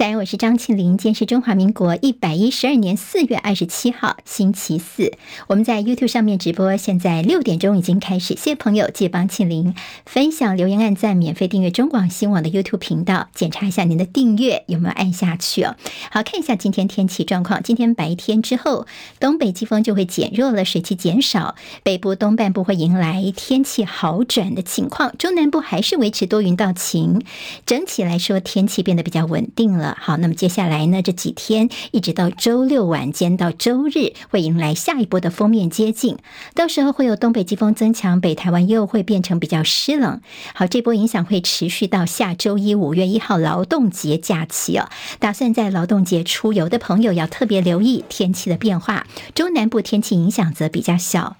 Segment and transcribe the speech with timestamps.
[0.00, 0.96] 早安，我是张庆玲。
[0.96, 5.12] 今天是中华民国一百一十二年四月二十七号，星期四。
[5.46, 8.28] 我们在 YouTube 上面直播，现在六点钟已经开始。
[8.28, 9.74] 谢谢朋友借帮庆玲
[10.06, 15.76] 分享、留言、按赞、免费订阅中广新闻网的 YouTube 频道，检查一下您的订阅有没有按下去哦。
[16.10, 17.62] 好，看一下今天天气状况。
[17.62, 18.86] 今天白天之后，
[19.18, 27.20] 东北季风就会减弱了，水汽减少，北部东半部会迎来天气好转的情况，中南部还是维持多云到晴。
[27.66, 29.89] 整体来说，天气变得比较稳定了。
[29.98, 36.18] 好，那么接下来呢，这几天一直到周六晚间到周日，会迎来下一波的锋面接近，
[36.54, 40.20] 到时候会有东北季风增强，北台湾又会变成比较湿冷。
[40.54, 44.88] 好，这波影响会持续到下周一五月一号劳动节假期哦。
[45.18, 51.39] 打算在劳动节出游的朋友要特别留意天气的变化，中南部天气影响则比较小。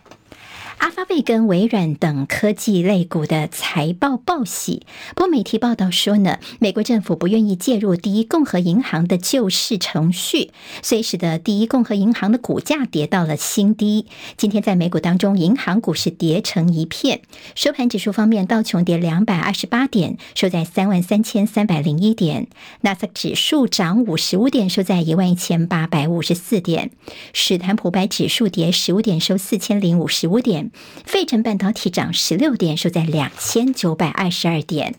[0.81, 14.07] 阿发贝跟微软等科技类股的财报报喜，不过媒体报道说呢，美国政府不愿意介入第一共和银行的救市程序，所以使得第一共和银行的股价跌到了新低。
[14.39, 17.21] 今天在美股当中，银行股是跌成一片。
[17.55, 22.47] 收盘指数方面，道琼跌两百二十八点，收在三万三千三百零一点；
[22.81, 26.89] 纳斯达克指数涨五十五点，收在一万一千八百五十四点；
[27.35, 30.70] 史坦普白指数跌十五点，收四千零五十五点。
[31.05, 34.95] 费城半导体涨十六点，收在两千九百二十二点。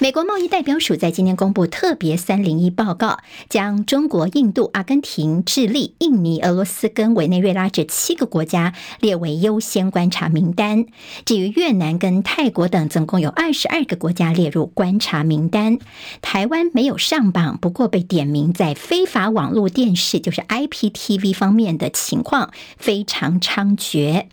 [0.00, 3.18] 美国贸易代表署在今天公布特别三零一报告，
[3.48, 10.86] 将中国、印度、阿根廷、智利、印尼、俄罗斯跟委内瑞拉这七个国家列为优先观察名单。
[11.24, 15.80] 至于越南跟泰国等，总共有二十二个国家列入观察名单。
[16.22, 24.26] 台湾没有上榜，不过被点名在非法网络电视，就是 IPTV 方面的情况非常猖獗。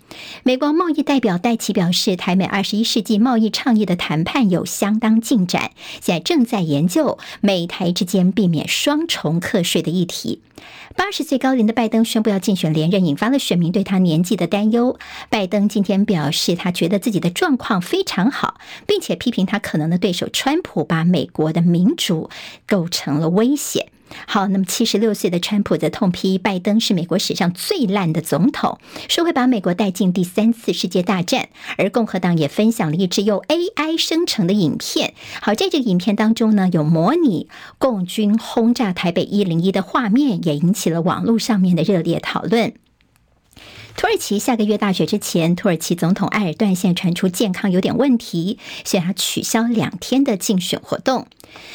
[0.44, 5.55] 美国贸易代表戴琪表示，台美二十一世纪贸易倡议的谈判有相当进展。
[6.02, 10.42] 现在正在研究美台之间避免双重课税的议题。
[10.96, 14.98] 八十岁高龄的拜登宣布要竞选连任，引发了选民对他年纪的担忧。
[15.30, 22.30] 拜登今天表示，他觉得自己的状况非常好，并且批评他可能的对手川普把美国的民主
[22.66, 23.90] 构成了威胁。
[24.28, 31.50] 好，那么七十六岁的川普则痛批拜登是美国史上最烂的总统，说会把美国带进第三次世界大战。
[31.78, 35.14] 而共和党也分享了一支由 AI 生成的影片。
[35.42, 42.74] 好，在这个影片当中呢，有模拟共军轰炸台北一零一的画面，也引起了网络上面的热烈讨论。
[43.96, 51.28] 土耳其下个月大选之前，土耳其总统埃尔段现传出健康有点问题，所以他取消两天的竞选活动。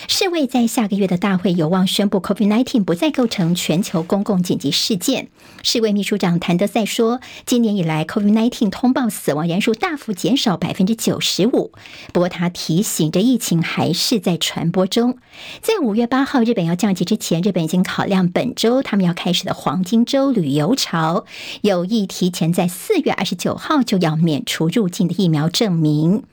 [0.08, 5.28] 世卫在下个月的大会有望宣布 COVID-19 不再构成全球公共紧急事件。
[5.62, 11.72] 世卫秘书长谭德赛说，今年以来 COVID-19 通报死亡人数大幅减少百分之九十五。
[12.12, 15.16] 不过他提醒，这疫情还是在传播中。
[15.62, 21.24] 在五月八号日本要降级之前，日本已经考量本周他们要开始的黄金周旅游潮，
[21.62, 22.06] 有意。
[22.10, 26.24] 提前在四月二十九号就要免除入境的疫苗证明。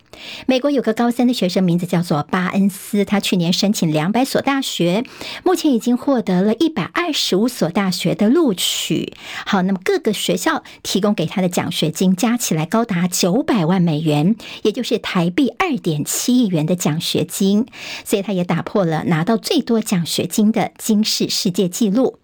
[0.47, 5.03] 美国有个高三的学生，名字叫做巴恩斯，他去年申请两百所大学，
[5.43, 9.13] 目前已经获得了一百二十五所大学的录取。
[9.45, 17.67] 好，那么各个学校提供给他的奖学金加起来高达九百万美元，也就是台币二点七亿元的奖学金，
[18.03, 22.17] 所以他也打破了拿到最多奖学金的金氏世界纪录。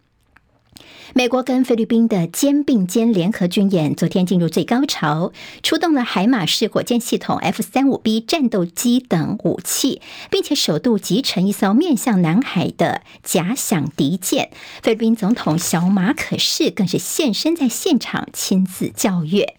[1.13, 10.01] 美国跟菲律宾的肩并肩联合军演昨天进入最高潮，出动了海马式火箭系统、F 三五 B 战斗机等武器，
[10.31, 14.49] 并且首度集成一艘面向南海的假想敌舰。
[14.81, 19.55] 菲律宾总统小马可士更是现身在现场，亲自教阅。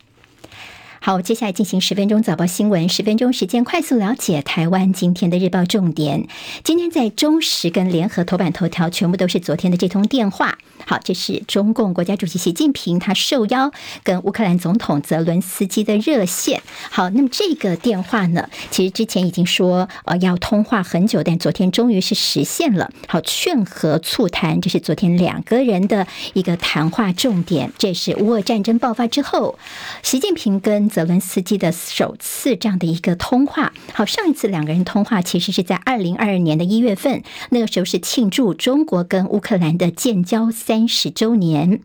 [1.05, 6.27] 好，接下来进行十分钟早报新闻，十分钟时间快速了解台湾今天的日报重点。
[6.63, 10.57] 今天在中时跟联合头版头条全部都是昨天的这通电话。
[10.87, 13.71] 好，这是中共国家主席习近平他受邀
[14.03, 16.63] 跟乌克兰总统泽伦斯基的热线。
[16.91, 22.91] 好，那么这个电话呢，其实之前已经说呃要通话很久，但昨天终于是实现了。
[23.09, 27.71] 好，劝和促谈，这是昨天两个人的一个谈话重点。
[27.77, 29.59] 这是乌俄战争爆发之后，
[30.03, 33.73] 习近平跟泽伦斯基的首次这样的一个通话。
[33.95, 40.75] 好，上一次两个人通话其实是在二零二二年的一月份，那个时候是庆祝中国跟乌克兰的建交三。
[40.75, 41.81] 三十周年，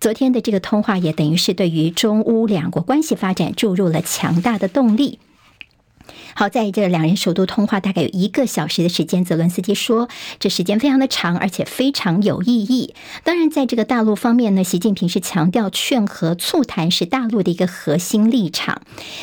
[0.00, 5.18] 昨天的这个通话也等于是对于中乌两国关系发展注入了强大的动力。
[6.34, 10.08] 好，在这两人首度通话大概有一个小时的时间，泽伦斯基说
[10.38, 12.94] 这时间非常的长，而且非常有意义。
[13.22, 18.82] 当然，在这个大陆方面呢，习近平是强调劝和促谈是大陆的一个核心立场。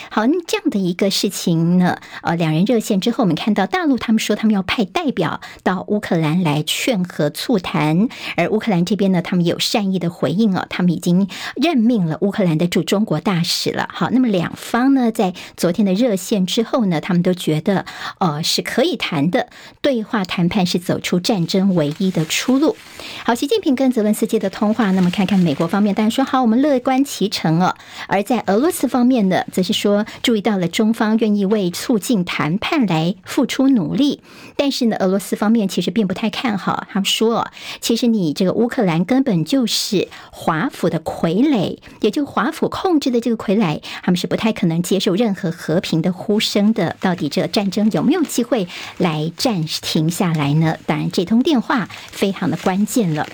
[0.10, 13.88] 好，那这样的一个事情呢，呃，两人热线之后，我们看到大陆他们说他们要派代表到乌克兰来劝和促谈，而乌克兰这边呢，他们有善意的回应哦，他们已经任命了乌克兰的驻中国大使了。
[13.92, 17.86] 好，那么两方呢，在昨天的热线之后呢，他们都觉得，
[18.20, 19.50] 呃，是可以谈的，
[19.82, 22.76] 对话谈判是走出战争唯一的出路。
[23.26, 27.76] 好，习近平跟泽伦斯基的通话，那么看看美国方面，当然说好，我们乐观其成哦。
[28.08, 34.22] 而在俄罗斯方面呢，则是说注意到了中方愿意为促进谈判来付出努力，
[34.56, 36.86] 但是呢，俄罗斯方面其实并不太看好。
[36.90, 37.48] 他们说，
[37.80, 46.96] 其实你这个乌克兰根本就是华府的傀儡，也就华府控制的这个傀儡，他们是不太可能接受任何和平的呼声的。
[47.00, 48.68] 到底这战争有没有机会
[48.98, 50.78] 来暂时停下来呢？
[50.86, 53.28] 当然，这通电话非常的关键了。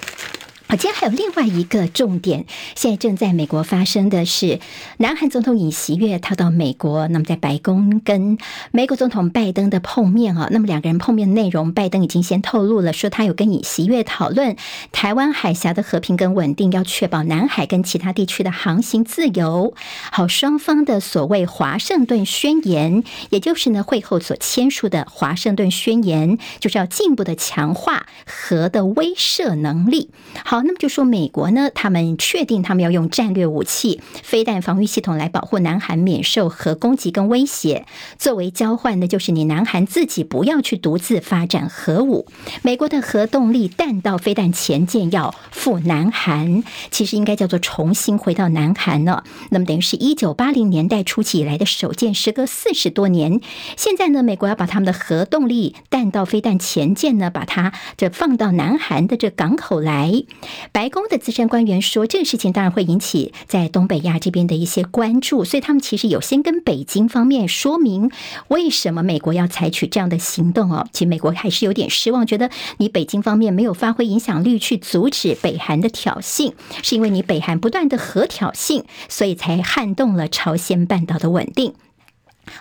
[0.70, 4.60] 好，今天还有另外一个重点，现在正在美国发生的是，
[4.98, 8.38] 南韩总统尹锡悦他到美国，那么在白宫跟
[8.72, 14.58] 美国总统拜登的碰面啊，那么两个人碰面的内容，拜登已经先透露了，说他有跟尹锡悦讨论
[14.92, 19.74] 台湾海峡的和平跟稳定，要确保南海跟其他地区的航行自由。
[20.12, 30.10] 好，双方的所谓华盛顿宣言，也就是呢会后所签署的华盛顿宣言，就是要进一步的强化核的威慑能力。
[30.44, 30.57] 好。
[30.58, 37.86] 好，那么就说美国呢，他们确定他们要用战略武器、飞弹防御系统来保护南韩免受核攻击跟威胁。
[38.18, 42.26] 作为交换的，就是你南韩自己不要去独自发展核武。
[42.64, 49.26] 美国的核动力弹道飞弹前舰要赴南韩，其实应该叫做重新回到南韩了。
[49.52, 53.40] 那么等于是一九八零年代初期以来的首舰，时隔四十多年，
[53.76, 60.24] 现在呢，美国要把他们的核动力弹道飞弹前舰呢，把它这放到南韩的这港口来。
[60.72, 68.12] 白宫的资深官员说，这个事情当然会引起在东北亚这边的一些关注，所以他们其实有先跟北京方面说明
[68.48, 70.88] 为什么美国要采取这样的行动哦。
[70.92, 76.54] 其实美国还是有点失望，觉得你北京方面没有发挥影响力去阻止北韩的挑衅，
[76.84, 81.74] 是因为你北韩不断的核挑衅，所以才撼动了朝鲜半岛的稳定。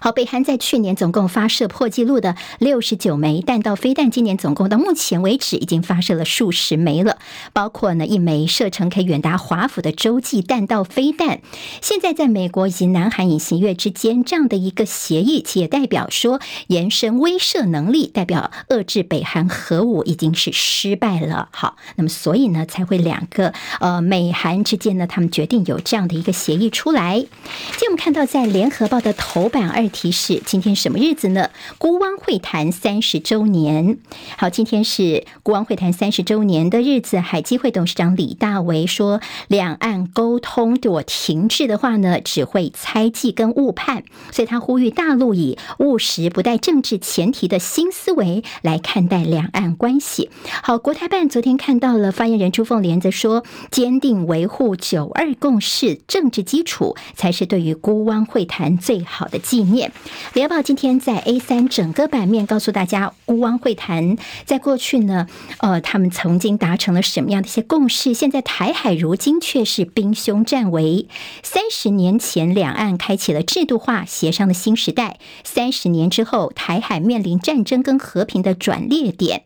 [0.01, 7.19] 好，北韩在去年总共发射破纪录的六十九枚弹道飞弹，今年总共到目前为止已经发射了数十枚了，
[7.53, 11.41] 包括呢一枚射程可以远达华府的洲际弹道飞弹。
[11.81, 21.49] 现在在美国以及南韩隐形月之间这样的一个协议，其也代表说延伸威慑能力，代表遏制北韩核武已经是失败了。
[21.53, 27.19] 好，那么所以呢才会两个呃美韩之间呢，他们决定有这样的一个协议出来。
[27.19, 29.76] 今天我们看到在联合报的头版。
[29.77, 31.51] 二提示：今天什么日子呢？
[31.77, 33.99] 孤汪会谈三十周年。
[34.39, 37.19] 好，今天是孤汪会谈三十周年的日子。
[37.19, 44.05] 海基会董事长李大为说，两岸沟通如果停滞的话呢，只会猜忌跟误判。
[44.33, 50.31] 所以他呼吁大陆以务实、不带政治前提的新思维来看待两岸关系。
[50.63, 59.93] 好，国台办昨天看到了发言人朱凤莲则说，坚定维护九二共识政治基础，才是对于孤汪会谈最好的纪面。
[60.35, 65.27] 联合报今天在 A 三整个版面告诉大家，乌汪会谈在过去呢，
[65.59, 68.15] 呃，他们曾经达成了什么样的一些共识？
[68.15, 71.09] 现在台海如今却是兵凶战危。
[71.43, 79.43] 三十年前，两岸开启了制度化协商的新时代；三十年之后，台海面临战争跟和平的转捩点。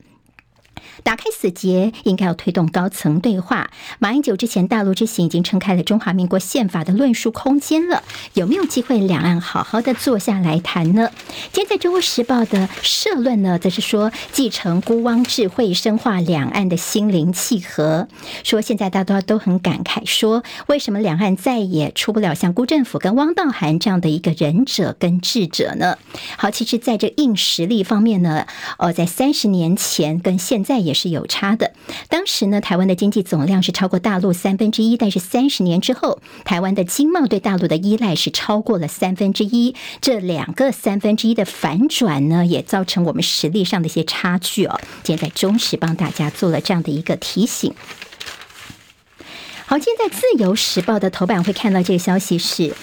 [1.03, 3.71] 打开死结，应该要推动高层对话。
[3.99, 8.03] 马英九之前大陆之行已经撑开了中华民国宪法的论述空间了，
[8.35, 11.11] 有没有机会两岸好好的坐下来谈呢？
[11.53, 18.07] 今天在中国时报的社论呢，则是说继承孤汪智慧，深化两岸的心灵契合。
[18.45, 25.97] 说现在大家都很感慨，说为什么两岸再也出不了像辜振甫跟汪道涵这样的一个仁者跟智者呢？
[26.37, 28.47] 好，其实在这硬实力方面呢，
[28.79, 30.90] 呃，在三十年前跟现在也。
[30.91, 31.73] 也是有差的。
[32.09, 39.77] 当时呢，台湾的经济总量是超过大陆三分之一，但是三十年之后，台湾的经贸对大陆的依赖是超过了三分之一。
[40.01, 44.81] 这两个三分之一的反转呢，也造成我们实力上的一些差距哦。
[45.05, 47.73] 今天在中时帮大家做了这样的一个提醒。
[49.67, 52.75] 好，今天在自由时报的头版会看到这个消息是。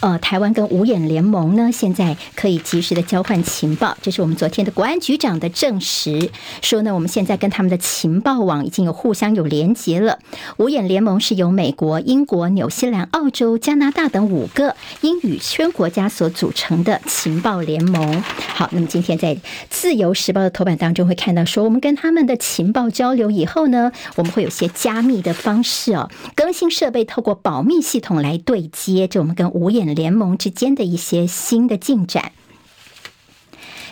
[0.00, 3.96] 呃，台湾跟五眼联盟呢，现在可以及时的交换情报。
[4.02, 10.18] 这是我们昨天的国安局长的证实，说呢，我们现在跟他们的情报网已经有互相有连接了。
[10.58, 18.22] 五眼联盟是由美国、英国、纽西兰、澳洲、加拿大等五个英语圈国家所组成的情报联盟。
[18.22, 19.34] 好，那么今天在
[19.70, 32.32] 《自由时报》的头版当中会看到说，我们跟他们的情报交流以后呢，我们会有些加密的方式哦，更新设备，透过保密系统来对接，这我们跟五眼联盟之间的一些新的进展。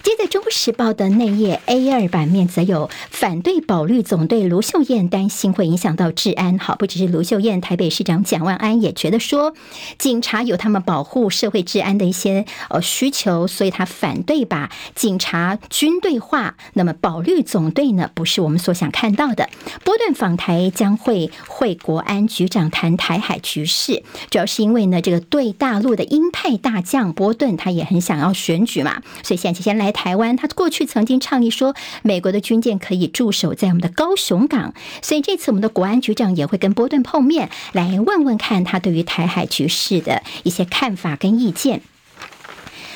[0.04, 6.58] 接着《中国时报》的内页 A 二版面，则有反对保律总队卢秀燕担心会影响到治安。
[6.58, 9.54] 好，不只是卢秀燕，台北市长蒋万安也觉得说，
[9.96, 16.56] 警察有他们保护社会治安的一些呃需求，所以他反对把警察军队化。
[16.74, 19.48] 那么保律总队呢，不是我们所想看到的。
[19.84, 29.93] 波顿访台将会会国安局长谈台海局势，主要是因为呢，这个对大陆的鹰派大将波顿他也很想要选举嘛，所以现在先来。
[29.94, 41.80] 台湾，他过去曾经倡议说，美国的军舰可以驻守在我们的高雄港，所以这次我们的国安局长也会跟波顿碰面，来问问看他对于台海局势的一些看法跟意见。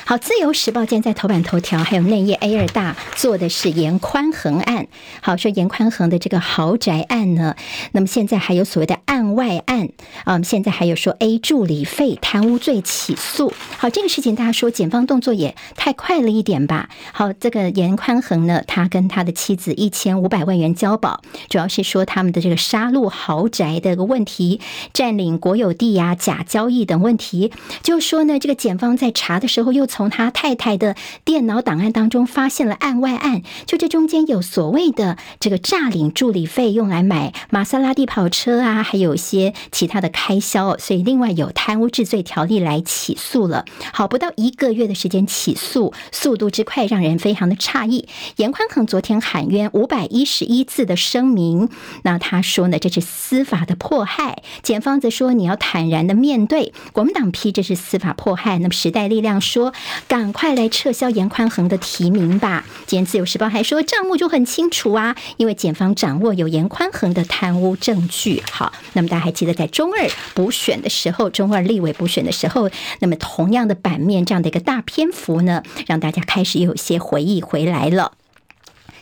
[0.05, 4.87] 好，《自由时报》今天在头版头条，还有内页 A 二大做的是严宽恒案。
[5.21, 7.55] 好，说严宽恒的这个豪宅案呢，
[7.91, 9.89] 那么现在还有所谓的案外案
[10.23, 13.51] 啊，现在还有说 A 助理费贪污罪起诉。
[13.77, 16.87] 好，这个事情大家说检方动作也太快了一点吧？
[17.11, 24.61] 好，这个严宽恒呢，他跟他的妻子一千五百万元交保，主要是说他们的这个杀戮豪宅的个问题，
[24.93, 27.51] 占领国有地呀、假交易等问题，
[27.83, 30.95] 就说呢，这个检方在查的时候又从他太太的
[31.25, 43.65] 电脑档案当中发现了案外案，就这中间有所谓的这个诈领助理费用来买玛莎拉蒂跑车啊，还有有些其他的开销，所以另外有贪污治罪条例来起诉了。
[43.91, 48.07] 好，不到一个月的时间起诉，速度之快让人非常的诧异。
[48.35, 51.69] 严宽恒昨天喊冤五百一十一字的声明，
[52.03, 56.71] 那他说呢，这是司法的迫害，检方则说你要坦然的面对。
[56.93, 59.73] 国民党批这是司法迫害，那么时代力量说。
[60.07, 62.65] 赶快来撤销严宽恒的提名吧！
[62.85, 68.41] 今天自由时报还说账目就很清楚啊，因为检方掌握有严宽恒的贪污证据。
[68.51, 78.18] 好，那么大家还记得在中二补选的时候，中二立委补选的时候，那么同样的版面这样的一个大篇幅呢，让大家开始有些回忆回来了。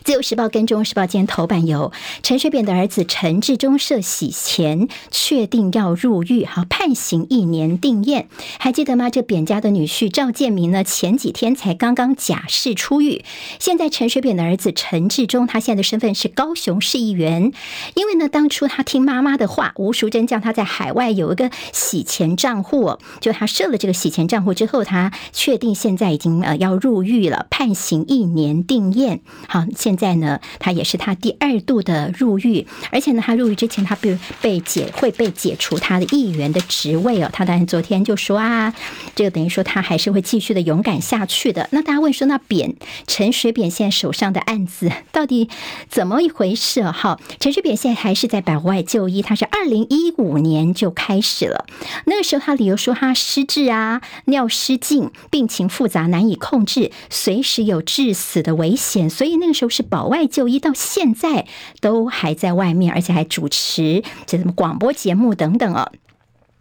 [0.08, 1.92] 自由时报跟中时报今天头版有
[2.24, 8.28] 陈水扁的儿子陈志忠涉洗钱，确定要入狱，好判刑一年定谳。
[8.58, 9.10] 还记得吗？
[9.10, 13.26] 这扁家的女婿赵建明呢，前几天才刚刚假释出狱。
[13.60, 17.52] 现在陈水扁的儿子陈志忠，他现在的身份是高雄市议员。
[17.96, 29.20] 因为呢，当初他听妈妈的话，吴淑珍叫他在海外有一个洗钱账户，就他设了这个洗钱账户之后，他确定现在已经呃要入狱了，判刑一年定谳。
[29.50, 37.30] 好，现在呢，他也是他第二度的入狱，而且呢，他入狱之前，他被被解会被解除他的议员的职位哦。
[37.34, 38.74] 他当然昨天就说啊，
[39.16, 41.68] 这个等于说他还是会继续的勇敢下去的。
[41.72, 42.76] 那大家问说，那扁
[43.08, 45.50] 陈水扁现在手上的案子到底
[45.90, 46.84] 怎么一回事？
[46.84, 51.66] 哈，陈水扁现在还是在百外就医，他是二零一五年就开始了，
[52.06, 59.87] 那个时候他理由说他失智啊，尿失禁，病情复杂难以控制，随时有致死的危险，所以那个时候是。
[59.88, 61.48] 保外就医到现在
[61.82, 65.92] 都还在外面，而且还主持这什么广播节目等等哦。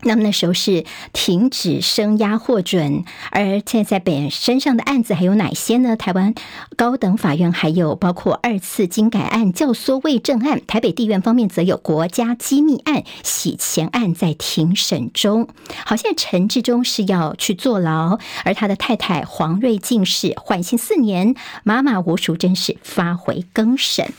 [0.03, 5.97] 那么那时候是停止声押获准，而现在本身上的案子还有哪些呢？
[5.97, 6.35] 台湾
[6.77, 15.49] 高等法院还有包括二次经改案、教唆未正案，台北地院方面则有国家机密案、洗钱案在庭审中。
[15.85, 21.35] 好，现在陈志忠是要去坐牢，而他的太太黄瑞静是缓刑四年，
[21.65, 24.13] 妈妈吴淑珍是发回更审。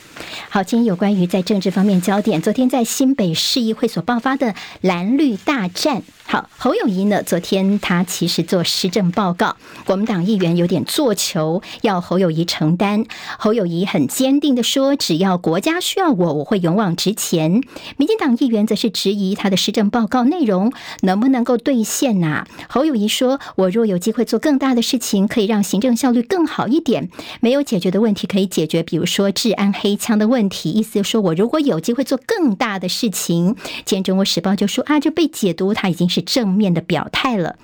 [0.49, 6.01] 好，今天有关于在政治方面焦点，昨天在新北市议会所爆发的蓝绿大战。
[6.29, 7.23] 好，侯友谊呢？
[7.23, 9.55] 昨天他其实做施政报告，
[9.85, 13.05] 国民党议员有点做球，要侯友谊承担。
[13.39, 17.61] 侯友谊很坚定的说：“只要国家需要我，我会勇往直前。”
[17.95, 22.45] 民进党议员则是质疑他的施政报告内容能不能够兑现呐？
[22.67, 27.09] 侯友谊说：“我若有机会做更大的事情，可以让行政效率更好一点。
[27.39, 30.71] 没有解决的问题可以解决，比如说治安黑枪的问题。
[30.71, 33.55] 意思就是说我如果有机会做更大的事情，
[33.85, 37.55] 今天中国时报就说啊，就被解读他已经正面的表态了。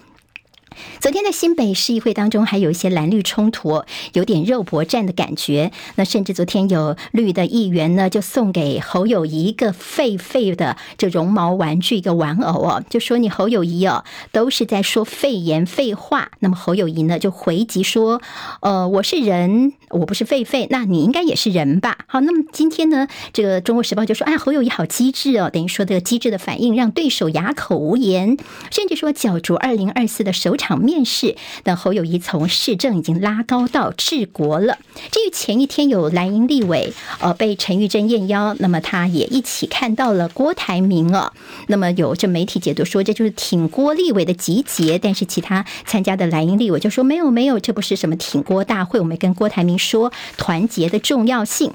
[0.99, 5.71] 昨天在新北市议会当中，还有一些蓝绿冲突，有点肉搏战的感觉。
[5.95, 16.31] 那甚至昨天有绿的议员呢，就送给侯友谊一个废废的这绒毛玩具一个玩偶哦，就说你侯友谊哦，都是在说废言废话。
[16.39, 18.21] 那么侯友谊呢，就回击说，
[18.61, 21.97] 呃，我是人，我不是废废，那你应该也是人吧？
[22.07, 28.37] 好，那么今天呢，这个中国时报就说，哎，侯友谊好机智哦，等于说这个机智的反应让对手哑口无言，
[28.71, 30.73] 甚至说角逐二零二四的首场场。
[30.83, 34.77] 面试，那侯友谊从市政已经拉高到治国了。
[35.11, 41.31] 至于前一天有蓝营立委呃被陈玉珍验邀，那么他也一起看到了郭台铭啊。
[41.67, 44.97] 那么有这媒体解读说，这就是挺郭立委的集结。
[44.97, 51.71] 但是其他参加的蓝营立委就说没有没有，这不是什么挺郭大会，我们跟郭台铭说团结的重要性。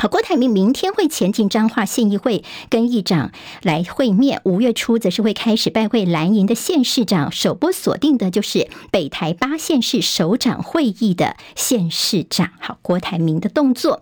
[0.00, 12.48] 好，郭台铭明天会前进彰化县议会跟议长来会面，五月初则是会开始拜会蓝营的县市长，首波锁定的就是北台八县市首长会议的县市长。
[12.60, 14.00] 好，郭台铭的动作。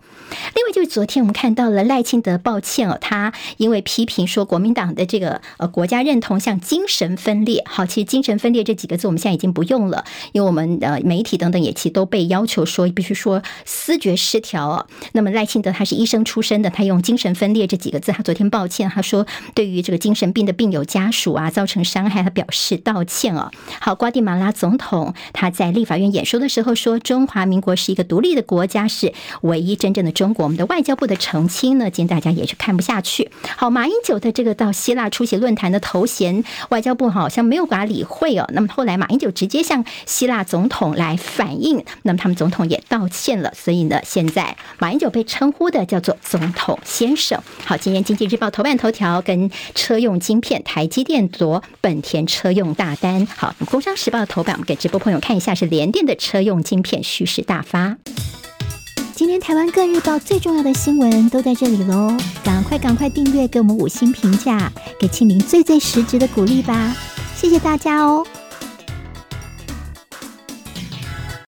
[0.55, 7.61] 另外就是昨天我们看到了赖清德抱歉哦，他因为批评说国民党的这个呃国家认同像精神分裂。
[7.65, 14.87] 好，其实精神分裂这几个字我们现在已经不用了，因为我们呃媒体等等也其实都被要求说必须说思觉失调哦。
[15.11, 15.83] 那么赖清德他。
[15.89, 18.11] 是医生出身的，他用精神分裂这几个字。
[18.11, 23.49] 他昨天抱歉，他说对于这个精神病的病友家属啊造成伤害，他表示道歉哦。
[23.81, 30.43] 好，瓜地马拉总统他在立法院演说的时候说，中华民国是一个独立的国家，是唯一真正的中国。
[30.43, 33.31] 我们的外交部的澄清呢，今天大家也是看不下去。
[33.57, 38.47] 好，马英九的这个到希腊出席论坛的头衔，外交部好像没有把理会哦。
[38.53, 43.51] 那么后来马英九直接向希腊总统来反映，那么他们总统也道歉了。
[43.55, 45.78] 所以呢，现在马英九被称呼的。
[45.85, 47.41] 叫做总统先生。
[47.65, 53.25] 好，今天经济日报头版头条跟车用晶片，台积电夺本田车用大单。
[53.25, 57.97] 好，工商时报的头版，我们给直播朋友看一下，是联电的车用晶片蓄势大发。
[59.13, 66.95] 今天台湾各日报最重要的新闻都在这里喽，赶快赶快订阅，给我们五星评价，给庆玲最最实质的鼓励吧，
[67.35, 68.25] 谢谢大家哦。